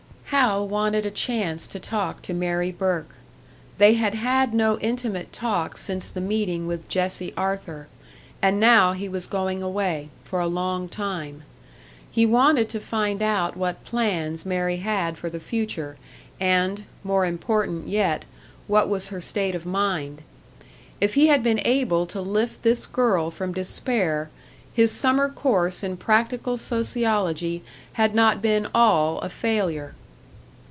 Hal 0.35 0.65
wanted 0.65 1.05
a 1.05 1.11
chance 1.11 1.67
to 1.67 1.77
talk 1.77 2.21
to 2.21 2.33
Mary 2.33 2.71
Burke; 2.71 3.15
they 3.77 3.95
had 3.95 4.13
had 4.15 4.53
no 4.53 4.79
intimate 4.79 5.33
talk 5.33 5.75
since 5.75 6.07
the 6.07 6.21
meeting 6.21 6.67
with 6.67 6.87
Jessie 6.87 7.33
Arthur, 7.35 7.89
and 8.41 8.57
now 8.57 8.93
he 8.93 9.09
was 9.09 9.27
going 9.27 9.61
away, 9.61 10.07
for 10.23 10.39
a 10.39 10.47
long 10.47 10.87
time. 10.87 11.43
He 12.09 12.25
wanted 12.25 12.69
to 12.69 12.79
find 12.79 13.21
out 13.21 13.57
what 13.57 13.83
plans 13.83 14.45
Mary 14.45 14.77
had 14.77 15.17
for 15.17 15.29
the 15.29 15.41
future, 15.41 15.97
and 16.39 16.85
more 17.03 17.25
important 17.25 17.89
yet 17.89 18.23
what 18.67 18.87
was 18.87 19.09
her 19.09 19.19
state 19.19 19.53
of 19.53 19.65
mind. 19.65 20.21
If 21.01 21.15
he 21.15 21.27
had 21.27 21.43
been 21.43 21.59
able 21.65 22.05
to 22.07 22.21
lift 22.21 22.61
this 22.63 22.85
girl 22.85 23.31
from 23.31 23.51
despair, 23.53 24.29
his 24.73 24.91
summer 24.93 25.27
course 25.27 25.83
in 25.83 25.97
practical 25.97 26.55
sociology 26.55 27.65
had 27.93 28.15
not 28.15 28.41
been 28.41 28.69
all 28.73 29.19
a 29.19 29.27
failure! 29.27 29.93